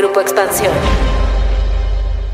[0.00, 0.72] Grupo Expansión.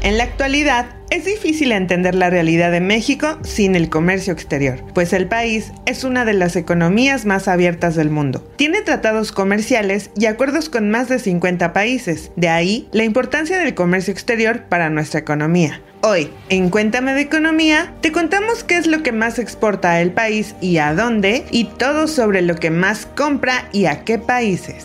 [0.00, 5.12] En la actualidad, es difícil entender la realidad de México sin el comercio exterior, pues
[5.12, 8.48] el país es una de las economías más abiertas del mundo.
[8.54, 13.74] Tiene tratados comerciales y acuerdos con más de 50 países, de ahí la importancia del
[13.74, 15.80] comercio exterior para nuestra economía.
[16.02, 20.54] Hoy, en Cuéntame de Economía, te contamos qué es lo que más exporta el país
[20.60, 24.84] y a dónde, y todo sobre lo que más compra y a qué países.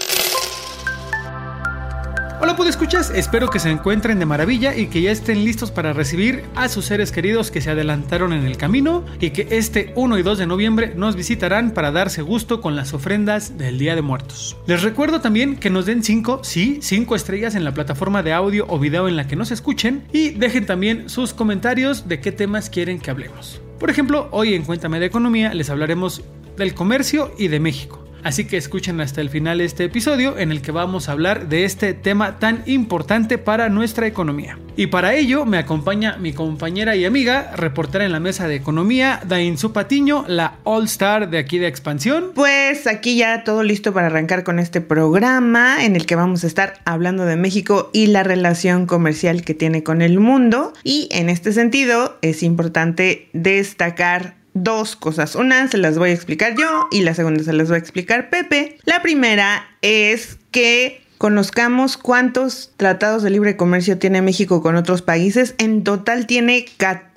[2.43, 3.11] Hola, ¿puedo escuchas?
[3.13, 6.85] Espero que se encuentren de maravilla y que ya estén listos para recibir a sus
[6.85, 10.47] seres queridos que se adelantaron en el camino y que este 1 y 2 de
[10.47, 14.57] noviembre nos visitarán para darse gusto con las ofrendas del Día de Muertos.
[14.65, 18.65] Les recuerdo también que nos den 5, sí, 5 estrellas en la plataforma de audio
[18.69, 22.71] o video en la que nos escuchen y dejen también sus comentarios de qué temas
[22.71, 23.61] quieren que hablemos.
[23.79, 26.23] Por ejemplo, hoy en Cuéntame de Economía les hablaremos
[26.57, 28.03] del comercio y de México.
[28.23, 31.65] Así que escuchen hasta el final este episodio en el que vamos a hablar de
[31.65, 34.59] este tema tan importante para nuestra economía.
[34.75, 39.21] Y para ello me acompaña mi compañera y amiga, reportera en la mesa de economía,
[39.27, 42.31] Dainzu Patiño, la All Star de aquí de Expansión.
[42.33, 46.47] Pues aquí ya todo listo para arrancar con este programa en el que vamos a
[46.47, 50.73] estar hablando de México y la relación comercial que tiene con el mundo.
[50.83, 55.35] Y en este sentido es importante destacar dos cosas.
[55.35, 58.29] Una se las voy a explicar yo y la segunda se las va a explicar
[58.29, 58.77] Pepe.
[58.83, 65.53] La primera es que conozcamos cuántos tratados de libre comercio tiene México con otros países.
[65.59, 67.10] En total tiene 14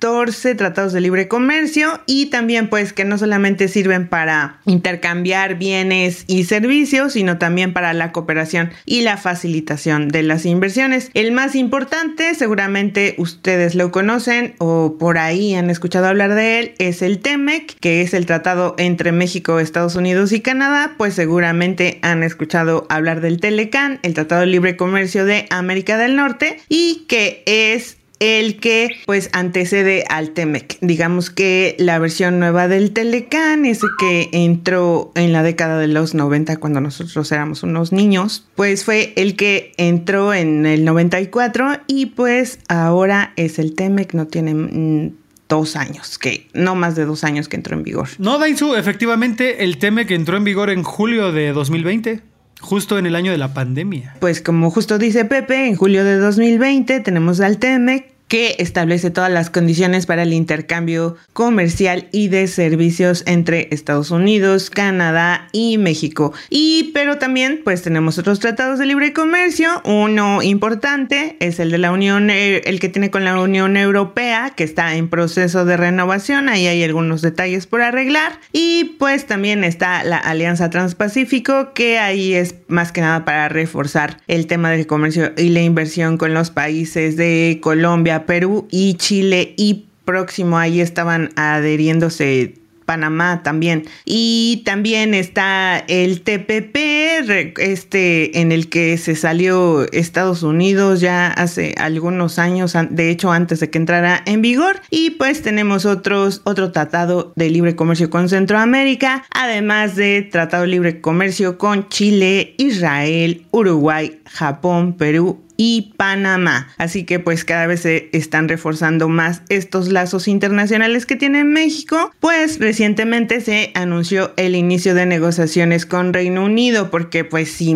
[0.57, 6.43] tratados de libre comercio y también pues que no solamente sirven para intercambiar bienes y
[6.43, 11.09] servicios, sino también para la cooperación y la facilitación de las inversiones.
[11.13, 16.75] El más importante, seguramente ustedes lo conocen o por ahí han escuchado hablar de él,
[16.77, 21.99] es el TEMEC, que es el tratado entre México, Estados Unidos y Canadá, pues seguramente
[22.03, 27.05] han escuchado hablar del Telecan el Tratado de Libre Comercio de América del Norte, y
[27.07, 30.77] que es el que pues antecede al TEMEC.
[30.81, 36.13] Digamos que la versión nueva del Telecan, ese que entró en la década de los
[36.13, 42.07] 90 cuando nosotros éramos unos niños, pues fue el que entró en el 94 y
[42.07, 45.13] pues ahora es el TEMEC, no tiene mm,
[45.47, 48.09] dos años, que no más de dos años que entró en vigor.
[48.17, 52.21] No, Dainzu, efectivamente el TEMEC entró en vigor en julio de 2020.
[52.61, 54.15] Justo en el año de la pandemia.
[54.21, 59.31] Pues como justo dice Pepe, en julio de 2020 tenemos al TEMEC que establece todas
[59.31, 66.33] las condiciones para el intercambio comercial y de servicios entre Estados Unidos, Canadá y México.
[66.49, 69.81] Y pero también pues tenemos otros tratados de libre comercio.
[69.85, 74.53] Uno importante es el de la Unión, eh, el que tiene con la Unión Europea,
[74.55, 76.49] que está en proceso de renovación.
[76.49, 78.39] Ahí hay algunos detalles por arreglar.
[78.51, 84.17] Y pues también está la Alianza Transpacífico, que ahí es más que nada para reforzar
[84.27, 89.53] el tema del comercio y la inversión con los países de Colombia, Perú y Chile
[89.57, 92.53] y próximo ahí estaban adheriéndose
[92.85, 93.85] Panamá también.
[94.05, 101.75] Y también está el TPP, este en el que se salió Estados Unidos ya hace
[101.77, 104.79] algunos años, de hecho antes de que entrara en vigor.
[104.89, 110.69] Y pues tenemos otros, otro tratado de libre comercio con Centroamérica, además de tratado de
[110.69, 116.69] libre comercio con Chile, Israel, Uruguay, Japón, Perú y Panamá.
[116.77, 122.11] Así que pues cada vez se están reforzando más estos lazos internacionales que tiene México.
[122.19, 127.75] Pues recientemente se anunció el inicio de negociaciones con Reino Unido porque pues si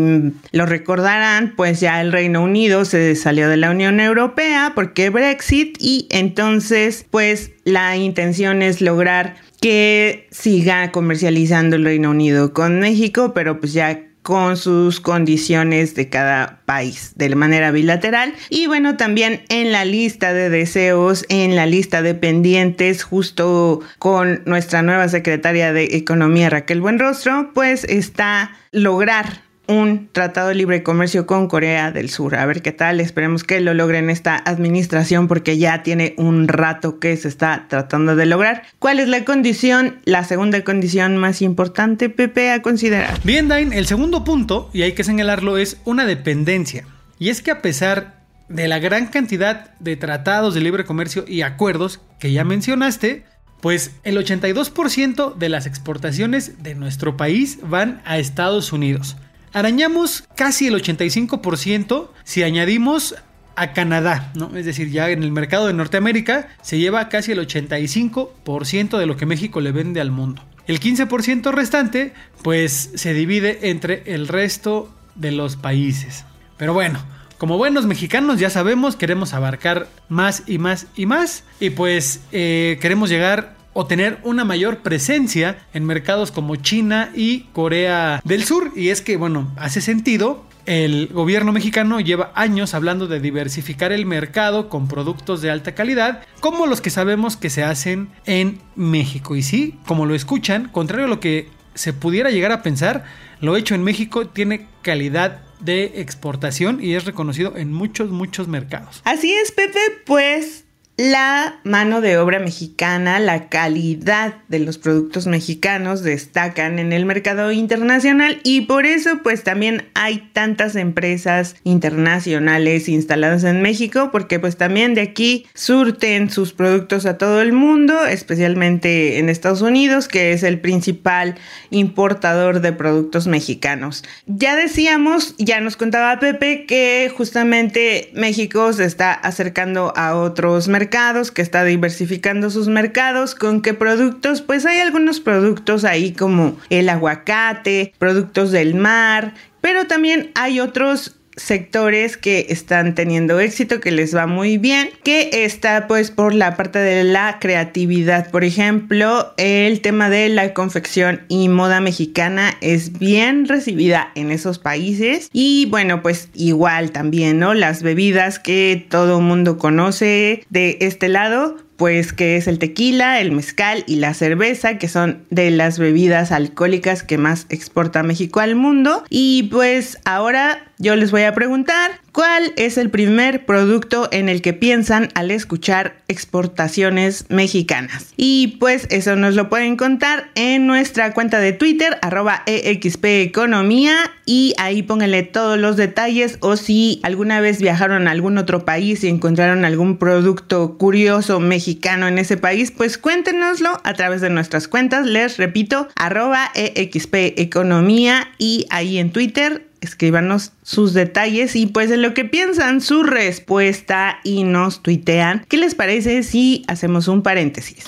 [0.51, 5.77] lo recordarán pues ya el Reino Unido se salió de la Unión Europea porque Brexit
[5.79, 13.33] y entonces pues la intención es lograr que siga comercializando el Reino Unido con México,
[13.33, 18.35] pero pues ya con sus condiciones de cada país de manera bilateral.
[18.51, 24.43] Y bueno, también en la lista de deseos, en la lista de pendientes, justo con
[24.45, 31.27] nuestra nueva secretaria de Economía Raquel Buenrostro, pues está lograr un tratado de libre comercio
[31.27, 32.35] con Corea del Sur.
[32.35, 36.99] A ver qué tal, esperemos que lo logren esta administración porque ya tiene un rato
[36.99, 38.63] que se está tratando de lograr.
[38.79, 39.99] ¿Cuál es la condición?
[40.05, 43.19] La segunda condición más importante, Pepe, a considerar.
[43.23, 46.85] Bien, Dain, el segundo punto, y hay que señalarlo, es una dependencia.
[47.19, 51.43] Y es que a pesar de la gran cantidad de tratados de libre comercio y
[51.43, 53.23] acuerdos que ya mencionaste,
[53.61, 59.15] pues el 82% de las exportaciones de nuestro país van a Estados Unidos.
[59.53, 63.15] Arañamos casi el 85% si añadimos
[63.55, 64.55] a Canadá, ¿no?
[64.55, 69.17] Es decir, ya en el mercado de Norteamérica se lleva casi el 85% de lo
[69.17, 70.43] que México le vende al mundo.
[70.65, 72.13] El 15% restante,
[72.43, 76.25] pues se divide entre el resto de los países.
[76.57, 77.03] Pero bueno,
[77.37, 81.43] como buenos mexicanos ya sabemos, queremos abarcar más y más y más.
[81.59, 87.41] Y pues eh, queremos llegar o tener una mayor presencia en mercados como China y
[87.53, 88.71] Corea del Sur.
[88.75, 90.47] Y es que, bueno, hace sentido.
[90.65, 96.21] El gobierno mexicano lleva años hablando de diversificar el mercado con productos de alta calidad,
[96.41, 99.35] como los que sabemos que se hacen en México.
[99.35, 103.05] Y sí, como lo escuchan, contrario a lo que se pudiera llegar a pensar,
[103.41, 109.01] lo hecho en México tiene calidad de exportación y es reconocido en muchos, muchos mercados.
[109.05, 110.65] Así es, Pepe, pues
[110.99, 117.53] la mano de obra mexicana, la calidad de los productos mexicanos destacan en el mercado
[117.53, 124.57] internacional y por eso pues también hay tantas empresas internacionales instaladas en México porque pues
[124.57, 130.33] también de aquí surten sus productos a todo el mundo, especialmente en Estados Unidos que
[130.33, 131.35] es el principal
[131.69, 134.03] importador de productos mexicanos.
[134.25, 140.88] Ya decíamos, ya nos contaba Pepe que justamente México se está acercando a otros mercados
[141.31, 143.35] que está diversificando sus mercados.
[143.35, 144.41] ¿Con qué productos?
[144.41, 151.18] Pues hay algunos productos ahí como el aguacate, productos del mar, pero también hay otros
[151.39, 156.55] sectores que están teniendo éxito, que les va muy bien, que está pues por la
[156.55, 158.29] parte de la creatividad.
[158.29, 164.59] Por ejemplo, el tema de la confección y moda mexicana es bien recibida en esos
[164.59, 165.29] países.
[165.33, 167.53] Y bueno, pues igual también, ¿no?
[167.53, 173.31] Las bebidas que todo mundo conoce de este lado, pues que es el tequila, el
[173.31, 178.55] mezcal y la cerveza, que son de las bebidas alcohólicas que más exporta México al
[178.55, 179.05] mundo.
[179.09, 184.41] Y pues ahora yo les voy a preguntar, ¿cuál es el primer producto en el
[184.41, 188.07] que piensan al escuchar exportaciones mexicanas?
[188.17, 193.95] Y pues eso nos lo pueden contar en nuestra cuenta de Twitter, arroba EXP Economía,
[194.25, 199.01] y ahí pónganle todos los detalles o si alguna vez viajaron a algún otro país
[199.05, 204.67] y encontraron algún producto curioso mexicano en ese país, pues cuéntenoslo a través de nuestras
[204.67, 211.89] cuentas, les repito, arroba EXP Economía y ahí en Twitter escríbanos sus detalles y pues
[211.89, 215.45] de lo que piensan, su respuesta y nos tuitean.
[215.47, 217.85] ¿Qué les parece si hacemos un paréntesis?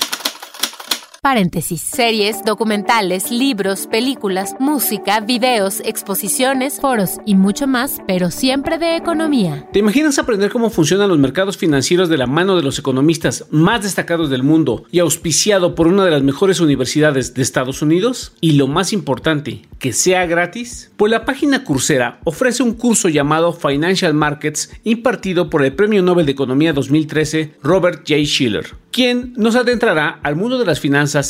[1.24, 1.82] Paréntesis.
[1.82, 9.68] Series, documentales, libros, películas, música, videos, exposiciones, foros y mucho más, pero siempre de economía.
[9.72, 13.84] ¿Te imaginas aprender cómo funcionan los mercados financieros de la mano de los economistas más
[13.84, 18.34] destacados del mundo y auspiciado por una de las mejores universidades de Estados Unidos?
[18.42, 20.92] Y lo más importante, que sea gratis.
[20.98, 26.26] Pues la página Coursera ofrece un curso llamado Financial Markets impartido por el Premio Nobel
[26.26, 28.24] de Economía 2013 Robert J.
[28.26, 30.80] Schiller, quien nos adentrará al mundo de las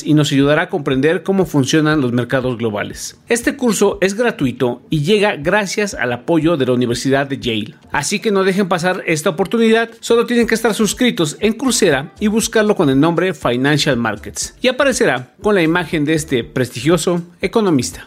[0.04, 3.20] y nos ayudará a comprender cómo funcionan los mercados globales.
[3.28, 7.76] Este curso es gratuito y llega gracias al apoyo de la Universidad de Yale.
[7.92, 12.28] Así que no dejen pasar esta oportunidad, solo tienen que estar suscritos en Coursera y
[12.28, 18.06] buscarlo con el nombre Financial Markets y aparecerá con la imagen de este prestigioso economista.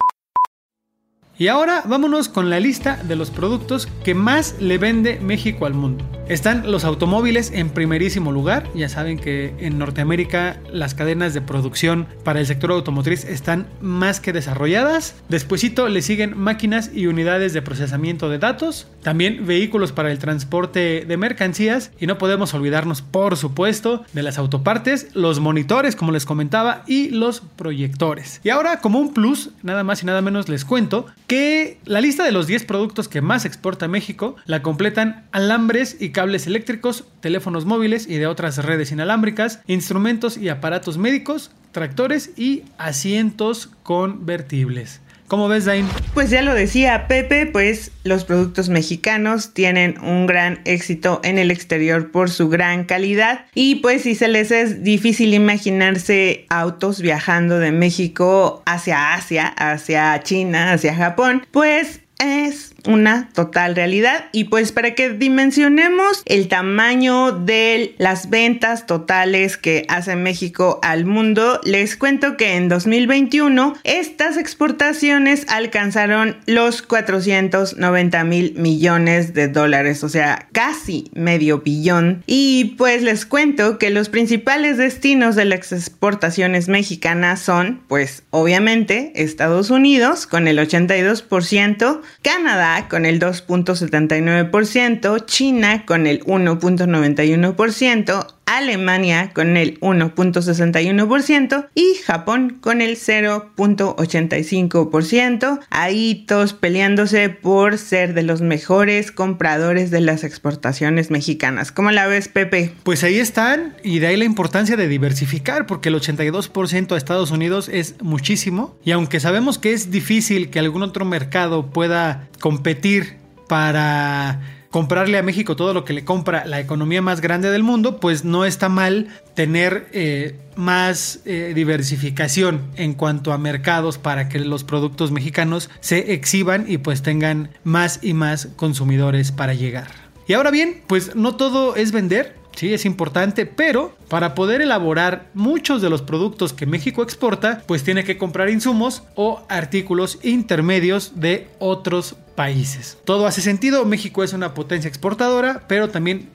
[1.37, 5.75] Y ahora vámonos con la lista de los productos que más le vende México al
[5.75, 6.05] mundo.
[6.29, 8.67] Están los automóviles en primerísimo lugar.
[8.75, 14.21] Ya saben que en Norteamérica las cadenas de producción para el sector automotriz están más
[14.21, 15.17] que desarrolladas.
[15.29, 18.87] Despuésito le siguen máquinas y unidades de procesamiento de datos.
[19.03, 21.91] También vehículos para el transporte de mercancías.
[22.01, 27.11] Y no podemos olvidarnos, por supuesto, de las autopartes, los monitores, como les comentaba, y
[27.11, 28.41] los proyectores.
[28.45, 32.25] Y ahora, como un plus, nada más y nada menos les cuento que la lista
[32.25, 37.65] de los 10 productos que más exporta México la completan alambres y cables eléctricos, teléfonos
[37.65, 45.01] móviles y de otras redes inalámbricas, instrumentos y aparatos médicos, tractores y asientos convertibles.
[45.35, 45.89] ¿Cómo ves, Dain?
[46.15, 51.51] Pues ya lo decía Pepe, pues los productos mexicanos tienen un gran éxito en el
[51.51, 57.59] exterior por su gran calidad y pues si se les es difícil imaginarse autos viajando
[57.59, 64.73] de México hacia Asia, hacia China, hacia Japón, pues es una total realidad y pues
[64.73, 71.97] para que dimensionemos el tamaño de las ventas totales que hace México al mundo, les
[71.97, 80.49] cuento que en 2021 estas exportaciones alcanzaron los 490 mil millones de dólares, o sea,
[80.53, 82.23] casi medio billón.
[82.27, 89.13] Y pues les cuento que los principales destinos de las exportaciones mexicanas son, pues obviamente,
[89.15, 99.57] Estados Unidos con el 82%, Canadá Con el 2.79%, China con el 1.91%, Alemania con
[99.57, 105.61] el 1.61% y Japón con el 0.85%.
[105.71, 111.73] Ahí todos peleándose por ser de los mejores compradores de las exportaciones mexicanas.
[111.73, 112.73] ¿Cómo la ves, Pepe?
[112.83, 117.31] Pues ahí están y de ahí la importancia de diversificar porque el 82% de Estados
[117.31, 123.19] Unidos es muchísimo y aunque sabemos que es difícil que algún otro mercado pueda competir
[123.49, 124.41] para
[124.75, 128.25] comprarle a México todo lo que le compra la economía más grande del mundo, pues
[128.25, 134.65] no está mal tener eh, más eh, diversificación en cuanto a mercados para que los
[134.65, 139.87] productos mexicanos se exhiban y pues tengan más y más consumidores para llegar.
[140.27, 145.29] Y ahora bien, pues no todo es vender, Sí, es importante, pero para poder elaborar
[145.35, 151.15] muchos de los productos que México exporta, pues tiene que comprar insumos o artículos intermedios
[151.17, 152.99] de otros países.
[153.05, 156.29] Todo hace sentido, México es una potencia exportadora, pero también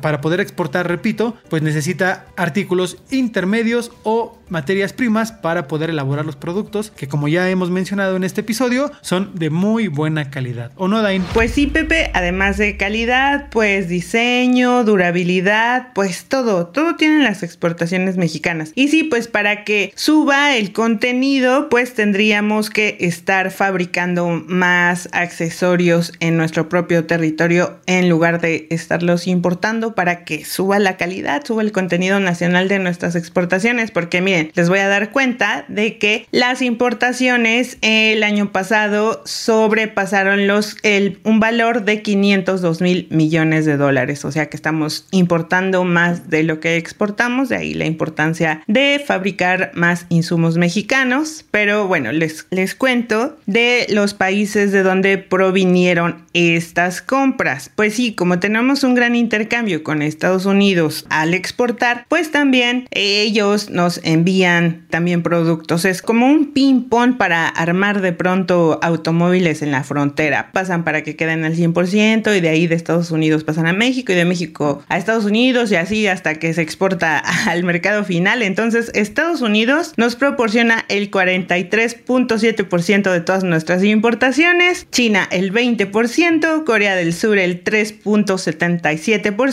[0.00, 6.36] para poder exportar, repito, pues necesita artículos intermedios o materias primas para poder elaborar los
[6.36, 10.70] productos que como ya hemos mencionado en este episodio son de muy buena calidad.
[10.76, 11.24] ¿O no, Dain?
[11.34, 18.16] Pues sí, Pepe, además de calidad, pues diseño, durabilidad, pues todo, todo tienen las exportaciones
[18.16, 18.72] mexicanas.
[18.76, 26.12] Y sí, pues para que suba el contenido, pues tendríamos que estar fabricando más accesorios
[26.20, 31.62] en nuestro propio territorio en lugar de estarlos importando para que suba la calidad, suba
[31.62, 36.26] el contenido nacional de nuestras exportaciones, porque miren, les voy a dar cuenta de que
[36.30, 43.76] las importaciones el año pasado sobrepasaron los, el, un valor de 502 mil millones de
[43.76, 44.24] dólares.
[44.24, 47.48] O sea que estamos importando más de lo que exportamos.
[47.48, 51.44] De ahí la importancia de fabricar más insumos mexicanos.
[51.50, 57.70] Pero bueno, les, les cuento de los países de donde provinieron estas compras.
[57.74, 63.70] Pues sí, como tenemos un gran intercambio con Estados Unidos al exportar, pues también ellos
[63.70, 65.86] nos envían también productos.
[65.86, 70.50] Es como un ping-pong para armar de pronto automóviles en la frontera.
[70.52, 74.12] Pasan para que queden al 100% y de ahí de Estados Unidos pasan a México
[74.12, 78.42] y de México a Estados Unidos y así hasta que se exporta al mercado final.
[78.42, 86.94] Entonces Estados Unidos nos proporciona el 43.7% de todas nuestras importaciones, China el 20%, Corea
[86.94, 89.45] del Sur el 3.77%,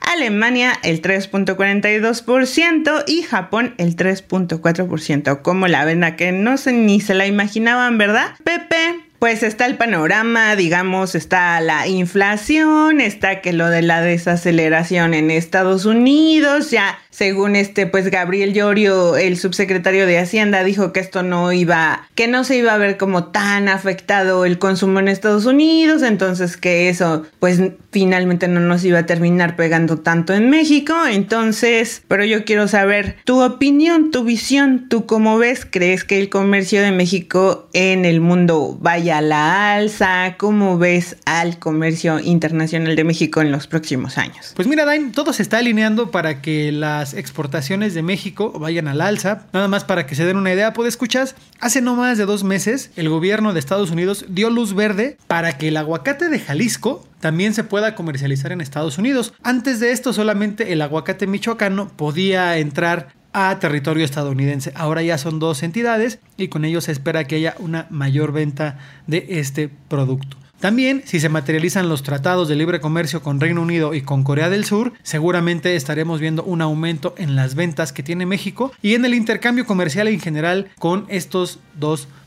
[0.00, 5.42] Alemania el 3.42% y Japón el 3 3.4%.
[5.42, 8.34] Como la vena que no se ni se la imaginaban, ¿verdad?
[8.44, 15.14] Pepe, pues está el panorama, digamos, está la inflación, está que lo de la desaceleración
[15.14, 20.98] en Estados Unidos, ya según este, pues Gabriel Llorio, el subsecretario de Hacienda, dijo que
[20.98, 25.06] esto no iba, que no se iba a ver como tan afectado el consumo en
[25.06, 27.62] Estados Unidos, entonces que eso, pues
[27.92, 30.92] finalmente no nos iba a terminar pegando tanto en México.
[31.08, 36.28] Entonces, pero yo quiero saber tu opinión, tu visión, tú cómo ves, crees que el
[36.28, 42.96] comercio de México en el mundo vaya a la alza, cómo ves al comercio internacional
[42.96, 44.52] de México en los próximos años.
[44.56, 49.00] Pues mira, Dain, todo se está alineando para que la exportaciones de México vayan al
[49.00, 49.46] alza.
[49.52, 52.42] Nada más para que se den una idea, pues escuchas, hace no más de dos
[52.42, 57.06] meses el gobierno de Estados Unidos dio luz verde para que el aguacate de Jalisco
[57.20, 59.32] también se pueda comercializar en Estados Unidos.
[59.42, 64.72] Antes de esto solamente el aguacate michoacano podía entrar a territorio estadounidense.
[64.74, 68.78] Ahora ya son dos entidades y con ello se espera que haya una mayor venta
[69.06, 70.38] de este producto.
[70.60, 74.48] También, si se materializan los tratados de libre comercio con Reino Unido y con Corea
[74.48, 79.04] del Sur, seguramente estaremos viendo un aumento en las ventas que tiene México y en
[79.04, 82.23] el intercambio comercial en general con estos dos países.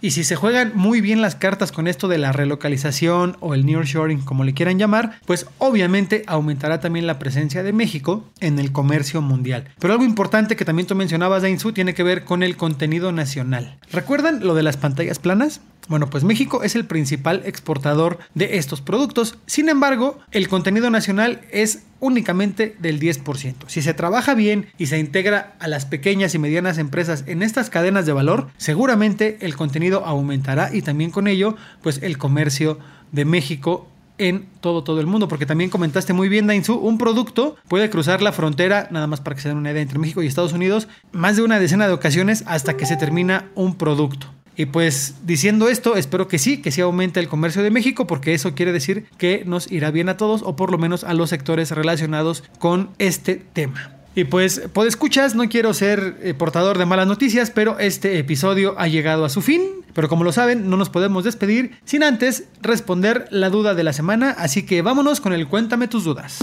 [0.00, 3.66] Y si se juegan muy bien las cartas con esto de la relocalización o el
[3.66, 8.72] nearshoring, como le quieran llamar, pues obviamente aumentará también la presencia de México en el
[8.72, 9.68] comercio mundial.
[9.78, 13.78] Pero algo importante que también tú mencionabas, Dainzu, tiene que ver con el contenido nacional.
[13.92, 15.60] ¿Recuerdan lo de las pantallas planas?
[15.88, 19.36] Bueno, pues México es el principal exportador de estos productos.
[19.46, 23.54] Sin embargo, el contenido nacional es únicamente del 10%.
[23.66, 27.70] Si se trabaja bien y se integra a las pequeñas y medianas empresas en estas
[27.70, 32.78] cadenas de valor, seguramente el contenido aumentará y también con ello, pues el comercio
[33.12, 33.88] de México
[34.20, 35.28] en todo, todo el mundo.
[35.28, 39.34] Porque también comentaste muy bien, Dainzu, un producto puede cruzar la frontera, nada más para
[39.34, 41.94] que se den una idea, entre México y Estados Unidos, más de una decena de
[41.94, 44.28] ocasiones hasta que se termina un producto.
[44.60, 48.34] Y pues diciendo esto, espero que sí, que sí aumente el comercio de México, porque
[48.34, 51.30] eso quiere decir que nos irá bien a todos, o por lo menos a los
[51.30, 53.92] sectores relacionados con este tema.
[54.14, 58.74] Y pues, por escuchas, no quiero ser eh, portador de malas noticias, pero este episodio
[58.76, 59.62] ha llegado a su fin.
[59.94, 63.94] Pero como lo saben, no nos podemos despedir sin antes responder la duda de la
[63.94, 66.38] semana, así que vámonos con el Cuéntame tus dudas.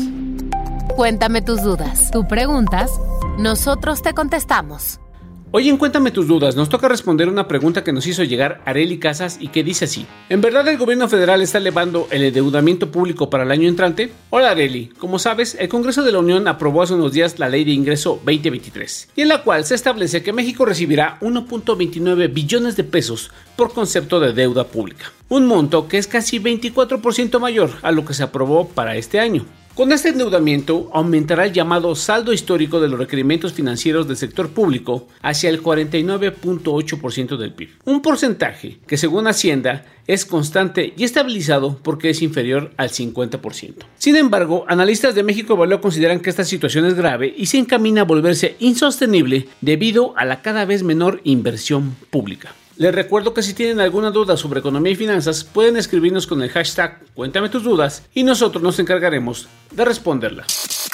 [0.96, 2.10] Cuéntame tus dudas.
[2.10, 2.90] Tú preguntas,
[3.38, 5.00] nosotros te contestamos.
[5.50, 9.00] Hoy en Cuéntame tus dudas nos toca responder una pregunta que nos hizo llegar Areli
[9.00, 10.06] Casas y que dice así.
[10.28, 14.12] ¿En verdad el gobierno federal está elevando el endeudamiento público para el año entrante?
[14.30, 17.64] Hola Areli, como sabes, el Congreso de la Unión aprobó hace unos días la Ley
[17.64, 22.84] de Ingreso 2023, y en la cual se establece que México recibirá 1.29 billones de
[22.84, 28.04] pesos por concepto de deuda pública, un monto que es casi 24% mayor a lo
[28.04, 29.46] que se aprobó para este año.
[29.78, 35.08] Con este endeudamiento aumentará el llamado saldo histórico de los requerimientos financieros del sector público
[35.22, 42.10] hacia el 49.8% del PIB, un porcentaje que según Hacienda es constante y estabilizado porque
[42.10, 43.76] es inferior al 50%.
[44.00, 48.02] Sin embargo, analistas de México Evalúa consideran que esta situación es grave y se encamina
[48.02, 52.56] a volverse insostenible debido a la cada vez menor inversión pública.
[52.78, 56.50] Les recuerdo que si tienen alguna duda sobre economía y finanzas, pueden escribirnos con el
[56.50, 60.88] hashtag Cuéntame tus dudas y nosotros nos encargaremos de responderlas.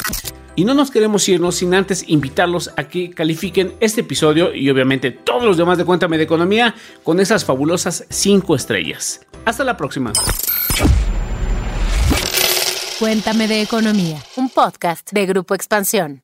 [0.55, 5.11] Y no nos queremos irnos sin antes invitarlos a que califiquen este episodio y obviamente
[5.11, 6.73] todos los demás de Cuéntame de Economía
[7.03, 9.19] con esas fabulosas 5 estrellas.
[9.43, 10.13] Hasta la próxima.
[12.97, 16.23] Cuéntame de Economía, un podcast de Grupo Expansión.